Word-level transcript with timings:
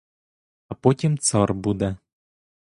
А 0.69 0.73
потім 0.75 1.17
цар 1.17 1.53
буде. 1.53 1.95